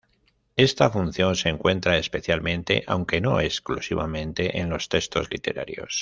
[0.55, 5.99] Esta función se encuentra especialmente, aunque no exclusivamente, en los textos literarios.